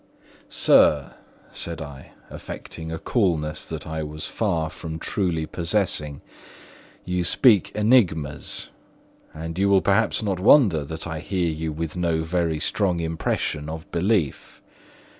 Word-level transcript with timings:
"Sir," 0.49 1.13
said 1.51 1.79
I, 1.79 2.13
affecting 2.31 2.91
a 2.91 2.97
coolness 2.97 3.63
that 3.67 3.85
I 3.85 4.01
was 4.01 4.25
far 4.25 4.71
from 4.71 4.97
truly 4.97 5.45
possessing, 5.45 6.21
"you 7.05 7.23
speak 7.23 7.69
enigmas, 7.75 8.69
and 9.31 9.59
you 9.59 9.69
will 9.69 9.83
perhaps 9.83 10.23
not 10.23 10.39
wonder 10.39 10.83
that 10.85 11.05
I 11.05 11.19
hear 11.19 11.51
you 11.51 11.71
with 11.71 11.95
no 11.95 12.23
very 12.23 12.59
strong 12.59 12.99
impression 12.99 13.69
of 13.69 13.91
belief. 13.91 14.59